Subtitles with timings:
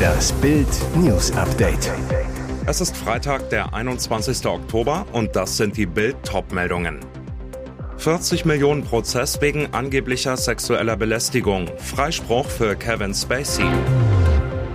[0.00, 1.90] Das Bild News Update.
[2.66, 4.44] Es ist Freitag, der 21.
[4.44, 6.98] Oktober und das sind die Bild Topmeldungen.
[7.96, 11.70] 40 Millionen Prozess wegen angeblicher sexueller Belästigung.
[11.78, 13.64] Freispruch für Kevin Spacey.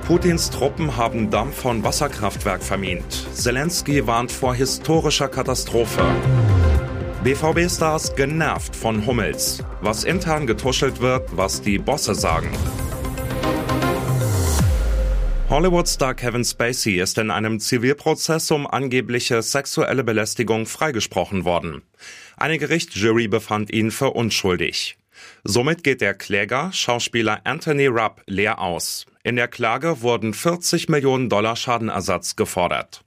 [0.07, 3.27] Putins Truppen haben Dampf von Wasserkraftwerk vermint.
[3.33, 6.03] Zelensky warnt vor historischer Katastrophe.
[7.23, 9.63] BVB-Stars genervt von Hummels.
[9.81, 12.49] Was intern getuschelt wird, was die Bosse sagen.
[15.51, 21.81] Hollywood-Star Kevin Spacey ist in einem Zivilprozess um angebliche sexuelle Belästigung freigesprochen worden.
[22.37, 24.97] Eine Gerichtsjury befand ihn für unschuldig.
[25.43, 29.05] Somit geht der Kläger, Schauspieler Anthony Rupp, leer aus.
[29.23, 33.03] In der Klage wurden 40 Millionen Dollar Schadenersatz gefordert.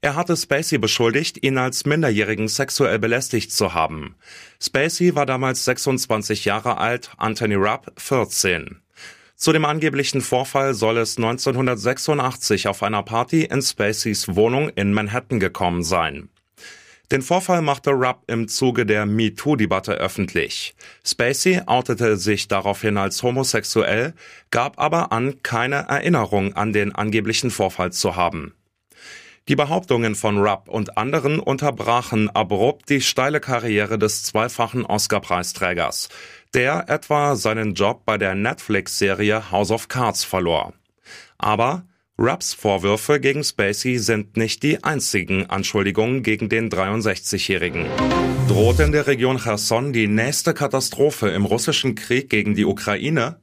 [0.00, 4.14] Er hatte Spacey beschuldigt, ihn als Minderjährigen sexuell belästigt zu haben.
[4.62, 8.82] Spacey war damals 26 Jahre alt, Anthony Rupp 14.
[9.36, 15.40] Zu dem angeblichen Vorfall soll es 1986 auf einer Party in Spaceys Wohnung in Manhattan
[15.40, 16.30] gekommen sein.
[17.12, 20.74] Den Vorfall machte Rupp im Zuge der MeToo-Debatte öffentlich.
[21.04, 24.14] Spacey outete sich daraufhin als homosexuell,
[24.50, 28.54] gab aber an, keine Erinnerung an den angeblichen Vorfall zu haben.
[29.48, 36.08] Die Behauptungen von Rupp und anderen unterbrachen abrupt die steile Karriere des zweifachen Oscar-Preisträgers
[36.56, 40.72] der etwa seinen Job bei der Netflix-Serie House of Cards verlor.
[41.36, 41.84] Aber
[42.18, 47.84] Rapps Vorwürfe gegen Spacey sind nicht die einzigen Anschuldigungen gegen den 63-Jährigen.
[48.48, 53.38] Droht in der Region Cherson die nächste Katastrophe im russischen Krieg gegen die Ukraine?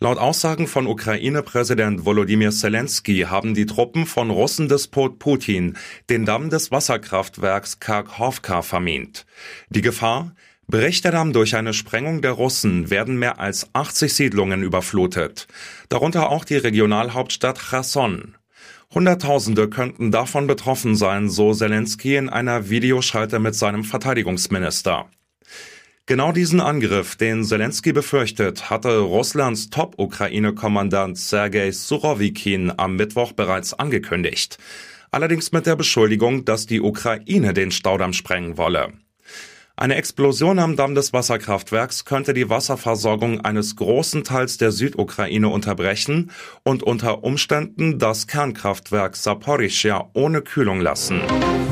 [0.00, 5.76] Laut Aussagen von Ukraine-Präsident Volodymyr Zelensky haben die Truppen von Russendespot Putin
[6.10, 9.26] den Damm des Wasserkraftwerks Karkovka vermint.
[9.70, 10.32] Die Gefahr?
[10.70, 15.46] Bricht der Damm durch eine Sprengung der Russen, werden mehr als 80 Siedlungen überflutet,
[15.88, 18.36] darunter auch die Regionalhauptstadt Cherson.
[18.92, 25.06] Hunderttausende könnten davon betroffen sein, so Zelensky in einer Videoschalte mit seinem Verteidigungsminister.
[26.04, 34.58] Genau diesen Angriff, den Zelensky befürchtet, hatte Russlands Top-Ukraine-Kommandant Sergei Surovikin am Mittwoch bereits angekündigt.
[35.10, 38.92] Allerdings mit der Beschuldigung, dass die Ukraine den Staudamm sprengen wolle.
[39.78, 46.32] Eine Explosion am Damm des Wasserkraftwerks könnte die Wasserversorgung eines großen Teils der Südukraine unterbrechen
[46.64, 51.20] und unter Umständen das Kernkraftwerk Saporischja ohne Kühlung lassen.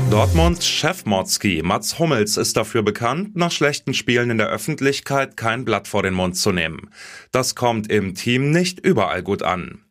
[0.09, 5.89] Dortmunds Chefmordski Mats Hummels ist dafür bekannt, nach schlechten Spielen in der Öffentlichkeit kein Blatt
[5.89, 6.89] vor den Mund zu nehmen.
[7.33, 9.83] Das kommt im Team nicht überall gut an.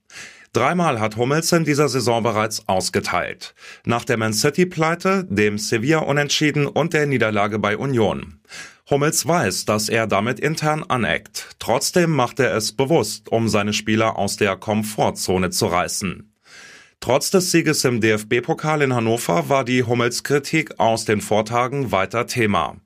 [0.53, 3.55] Dreimal hat Hummels in dieser Saison bereits ausgeteilt.
[3.85, 8.41] Nach der Man City-Pleite, dem Sevilla-Unentschieden und der Niederlage bei Union.
[8.89, 11.57] Hummels weiß, dass er damit intern aneckt.
[11.59, 16.33] Trotzdem macht er es bewusst, um seine Spieler aus der Komfortzone zu reißen.
[17.01, 22.77] Trotz des Sieges im DFB-Pokal in Hannover war die Hummels-Kritik aus den Vortagen weiter Thema.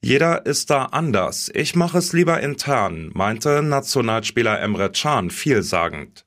[0.00, 1.50] Jeder ist da anders.
[1.54, 6.26] Ich mache es lieber intern, meinte Nationalspieler Emre Can vielsagend.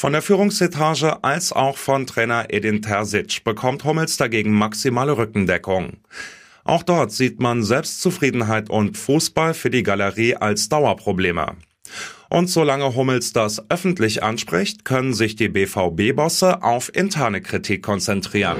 [0.00, 5.98] Von der Führungsetage als auch von Trainer Edin Terzic bekommt Hummels dagegen maximale Rückendeckung.
[6.64, 11.54] Auch dort sieht man Selbstzufriedenheit und Fußball für die Galerie als Dauerprobleme.
[12.30, 18.56] Und solange Hummels das öffentlich anspricht, können sich die BVB-Bosse auf interne Kritik konzentrieren.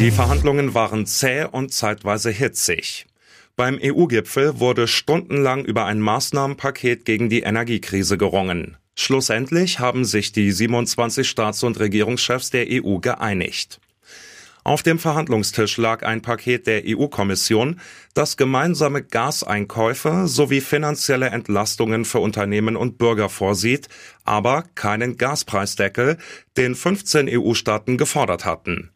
[0.00, 3.06] Die Verhandlungen waren zäh und zeitweise hitzig.
[3.54, 8.78] Beim EU-Gipfel wurde stundenlang über ein Maßnahmenpaket gegen die Energiekrise gerungen.
[8.94, 13.80] Schlussendlich haben sich die 27 Staats- und Regierungschefs der EU geeinigt.
[14.64, 17.80] Auf dem Verhandlungstisch lag ein Paket der EU-Kommission,
[18.14, 23.88] das gemeinsame Gaseinkäufe sowie finanzielle Entlastungen für Unternehmen und Bürger vorsieht,
[24.24, 26.16] aber keinen Gaspreisdeckel,
[26.56, 28.90] den 15 EU-Staaten gefordert hatten.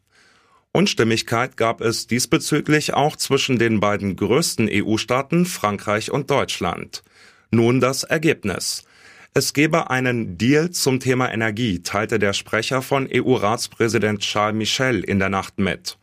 [0.71, 7.03] Unstimmigkeit gab es diesbezüglich auch zwischen den beiden größten EU-Staaten Frankreich und Deutschland.
[7.51, 8.86] Nun das Ergebnis.
[9.37, 15.19] Es gebe einen Deal zum Thema Energie, teilte der Sprecher von EU-Ratspräsident Charles Michel in
[15.19, 15.99] der Nacht mit.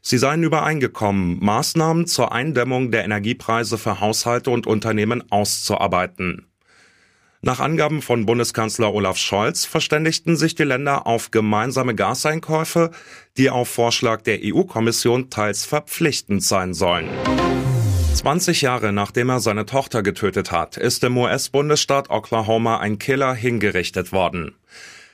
[0.00, 6.48] Sie seien übereingekommen, Maßnahmen zur Eindämmung der Energiepreise für Haushalte und Unternehmen auszuarbeiten.
[7.40, 12.90] Nach Angaben von Bundeskanzler Olaf Scholz verständigten sich die Länder auf gemeinsame Gaseinkäufe,
[13.36, 17.08] die auf Vorschlag der EU-Kommission teils verpflichtend sein sollen.
[18.14, 24.12] 20 Jahre nachdem er seine Tochter getötet hat, ist im US-Bundesstaat Oklahoma ein Killer hingerichtet
[24.12, 24.54] worden.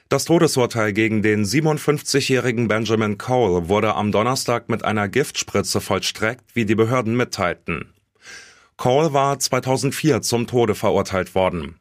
[0.09, 6.65] Das Todesurteil gegen den 57-jährigen Benjamin Cole wurde am Donnerstag mit einer Giftspritze vollstreckt, wie
[6.65, 7.93] die Behörden mitteilten.
[8.79, 11.75] Cole war 2004 zum Tode verurteilt worden.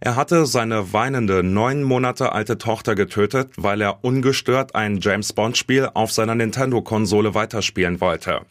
[0.00, 5.56] Er hatte seine weinende neun Monate alte Tochter getötet, weil er ungestört ein James Bond
[5.56, 8.42] Spiel auf seiner Nintendo-Konsole weiterspielen wollte.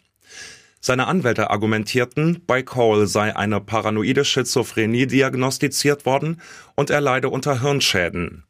[0.83, 6.41] Seine Anwälte argumentierten, bei Cole sei eine paranoide Schizophrenie diagnostiziert worden
[6.75, 8.45] und er leide unter Hirnschäden.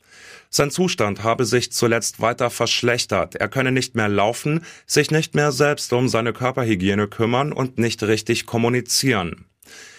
[0.49, 3.35] Sein Zustand habe sich zuletzt weiter verschlechtert.
[3.35, 8.01] Er könne nicht mehr laufen, sich nicht mehr selbst um seine Körperhygiene kümmern und nicht
[8.03, 9.45] richtig kommunizieren.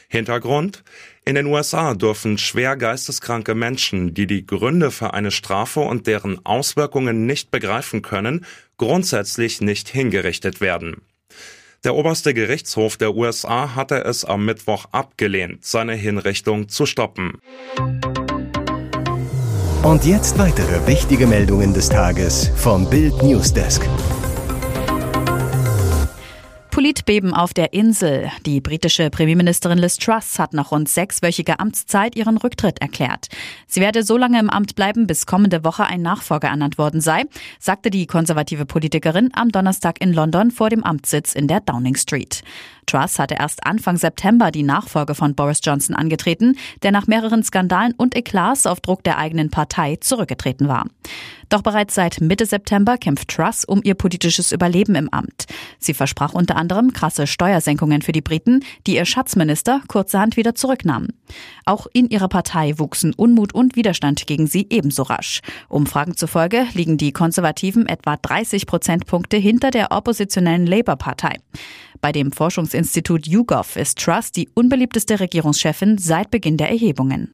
[0.08, 0.84] Hintergrund?
[1.25, 6.44] In den USA dürfen schwer geisteskranke Menschen, die die Gründe für eine Strafe und deren
[6.44, 8.44] Auswirkungen nicht begreifen können,
[8.76, 11.02] grundsätzlich nicht hingerichtet werden.
[11.84, 17.40] Der oberste Gerichtshof der USA hatte es am Mittwoch abgelehnt, seine Hinrichtung zu stoppen.
[19.82, 23.82] Und jetzt weitere wichtige Meldungen des Tages vom Bild Newsdesk.
[26.93, 28.31] Politbeben auf der Insel.
[28.44, 33.29] Die britische Premierministerin Liz Truss hat nach rund sechswöchiger Amtszeit ihren Rücktritt erklärt.
[33.67, 37.25] Sie werde so lange im Amt bleiben, bis kommende Woche ein Nachfolger ernannt worden sei,
[37.59, 42.43] sagte die konservative Politikerin am Donnerstag in London vor dem Amtssitz in der Downing Street.
[42.87, 47.94] Truss hatte erst Anfang September die Nachfolge von Boris Johnson angetreten, der nach mehreren Skandalen
[47.96, 50.87] und Eklats auf Druck der eigenen Partei zurückgetreten war.
[51.49, 55.44] Doch bereits seit Mitte September kämpft Truss um ihr politisches Überleben im Amt.
[55.79, 61.08] Sie versprach unter anderem krasse Steuersenkungen für die Briten, die ihr Schatzminister kurzerhand wieder zurücknahm.
[61.67, 65.40] Auch in ihrer Partei wuchsen Unmut und Widerstand gegen sie ebenso rasch.
[65.69, 71.37] Umfragen zufolge liegen die Konservativen etwa 30 Prozentpunkte hinter der oppositionellen Labour-Partei.
[72.03, 77.33] Bei dem Forschungsinstitut YouGov ist Truss die unbeliebteste Regierungschefin seit Beginn der Erhebungen.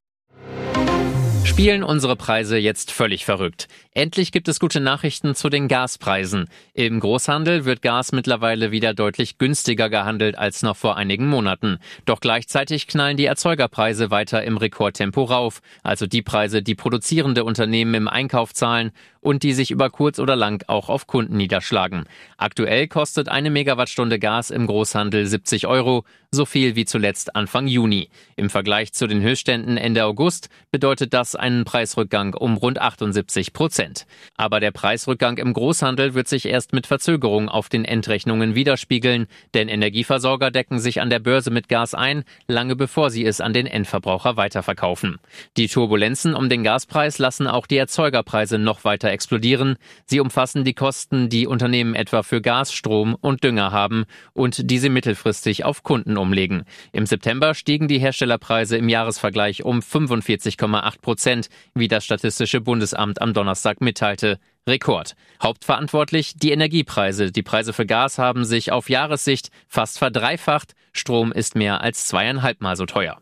[1.49, 3.69] Spielen unsere Preise jetzt völlig verrückt?
[3.95, 6.49] Endlich gibt es gute Nachrichten zu den Gaspreisen.
[6.75, 11.79] Im Großhandel wird Gas mittlerweile wieder deutlich günstiger gehandelt als noch vor einigen Monaten.
[12.05, 17.95] Doch gleichzeitig knallen die Erzeugerpreise weiter im Rekordtempo rauf, also die Preise, die produzierende Unternehmen
[17.95, 22.05] im Einkauf zahlen und die sich über kurz oder lang auch auf Kunden niederschlagen.
[22.37, 28.11] Aktuell kostet eine Megawattstunde Gas im Großhandel 70 Euro, so viel wie zuletzt Anfang Juni.
[28.37, 34.07] Im Vergleich zu den Höchstständen Ende August bedeutet das einen Preisrückgang um rund 78 Prozent.
[34.37, 39.69] Aber der Preisrückgang im Großhandel wird sich erst mit Verzögerung auf den Endrechnungen widerspiegeln, denn
[39.69, 43.67] Energieversorger decken sich an der Börse mit Gas ein, lange bevor sie es an den
[43.67, 45.19] Endverbraucher weiterverkaufen.
[45.57, 49.77] Die Turbulenzen um den Gaspreis lassen auch die Erzeugerpreise noch weiter explodieren.
[50.07, 54.89] Sie umfassen die Kosten, die Unternehmen etwa für Gas, Strom und Dünger haben und diese
[54.89, 56.65] mittelfristig auf Kunden umlegen.
[56.93, 63.35] Im September stiegen die Herstellerpreise im Jahresvergleich um 45,8 Prozent, wie das Statistische Bundesamt am
[63.35, 64.39] Donnerstag mitteilte.
[64.67, 65.15] Rekord.
[65.43, 67.33] Hauptverantwortlich die Energiepreise.
[67.33, 70.73] Die Preise für Gas haben sich auf Jahressicht fast verdreifacht.
[70.95, 73.19] Strom ist mehr als zweieinhalbmal so teuer.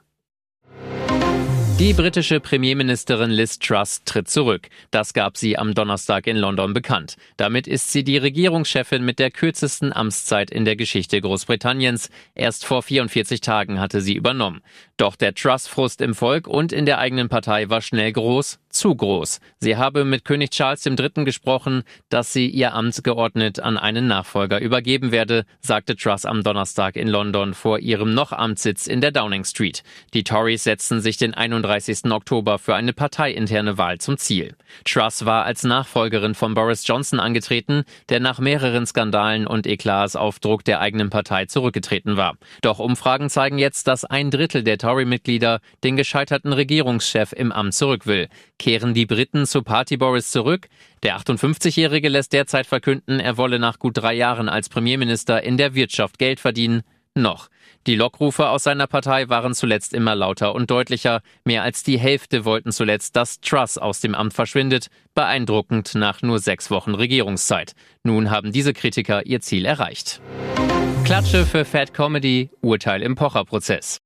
[1.79, 4.71] Die britische Premierministerin Liz Truss tritt zurück.
[4.91, 7.19] Das gab sie am Donnerstag in London bekannt.
[7.37, 12.09] Damit ist sie die Regierungschefin mit der kürzesten Amtszeit in der Geschichte Großbritanniens.
[12.35, 14.63] Erst vor 44 Tagen hatte sie übernommen.
[14.97, 19.41] Doch der Truss-Frust im Volk und in der eigenen Partei war schnell groß zu groß.
[19.59, 21.25] Sie habe mit König Charles III.
[21.25, 26.97] gesprochen, dass sie ihr Amt geordnet an einen Nachfolger übergeben werde, sagte Truss am Donnerstag
[26.97, 29.83] in London vor ihrem noch Amtssitz in der Downing Street.
[30.15, 32.11] Die Tories setzten sich den 31.
[32.11, 34.55] Oktober für eine parteiinterne Wahl zum Ziel.
[34.85, 40.39] Truss war als Nachfolgerin von Boris Johnson angetreten, der nach mehreren Skandalen und Eklats auf
[40.39, 42.37] Druck der eigenen Partei zurückgetreten war.
[42.63, 48.07] Doch Umfragen zeigen jetzt, dass ein Drittel der Tory-Mitglieder den gescheiterten Regierungschef im Amt zurück
[48.07, 48.29] will.
[48.59, 50.69] Kehren die Briten zu Party Boris zurück?
[51.03, 55.75] Der 58-Jährige lässt derzeit verkünden, er wolle nach gut drei Jahren als Premierminister in der
[55.75, 56.83] Wirtschaft Geld verdienen.
[57.15, 57.49] Noch.
[57.87, 61.23] Die Lockrufe aus seiner Partei waren zuletzt immer lauter und deutlicher.
[61.45, 64.89] Mehr als die Hälfte wollten zuletzt, dass Truss aus dem Amt verschwindet.
[65.15, 67.73] Beeindruckend nach nur sechs Wochen Regierungszeit.
[68.03, 70.21] Nun haben diese Kritiker ihr Ziel erreicht.
[71.05, 73.99] Klatsche für Fat Comedy, Urteil im Pocher-Prozess.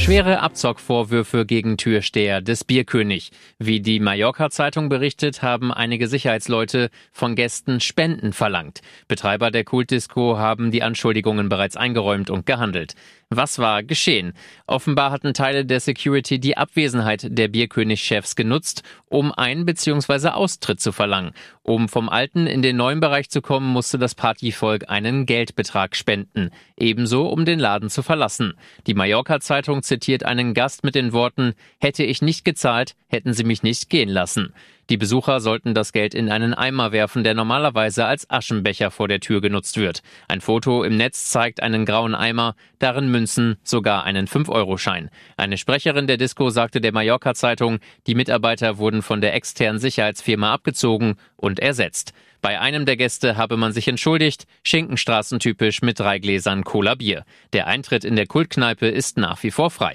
[0.00, 3.32] Schwere Abzockvorwürfe gegen Türsteher des Bierkönig.
[3.58, 8.80] Wie die Mallorca-Zeitung berichtet, haben einige Sicherheitsleute von Gästen Spenden verlangt.
[9.08, 12.94] Betreiber der Kultdisco haben die Anschuldigungen bereits eingeräumt und gehandelt.
[13.32, 14.32] Was war geschehen?
[14.66, 20.30] Offenbar hatten Teile der Security die Abwesenheit der Bierkönig-Chefs genutzt, um Ein- bzw.
[20.30, 21.30] Austritt zu verlangen.
[21.62, 26.50] Um vom alten in den neuen Bereich zu kommen, musste das Partyvolk einen Geldbetrag spenden.
[26.76, 28.54] Ebenso, um den Laden zu verlassen.
[28.88, 33.62] Die Mallorca-Zeitung zitiert einen Gast mit den Worten, hätte ich nicht gezahlt, hätten sie mich
[33.62, 34.52] nicht gehen lassen.
[34.90, 39.20] Die Besucher sollten das Geld in einen Eimer werfen, der normalerweise als Aschenbecher vor der
[39.20, 40.02] Tür genutzt wird.
[40.26, 45.10] Ein Foto im Netz zeigt einen grauen Eimer, darin Münzen, sogar einen 5-Euro-Schein.
[45.36, 47.78] Eine Sprecherin der Disco sagte der Mallorca-Zeitung,
[48.08, 52.12] die Mitarbeiter wurden von der externen Sicherheitsfirma abgezogen und ersetzt.
[52.42, 57.24] Bei einem der Gäste habe man sich entschuldigt, Schinkenstraßentypisch mit drei Gläsern Cola Bier.
[57.52, 59.94] Der Eintritt in der Kultkneipe ist nach wie vor frei.